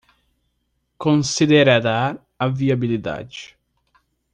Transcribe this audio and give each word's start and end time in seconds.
Considerará 1.05 2.17
a 2.39 2.47
viabilidade 2.49 3.55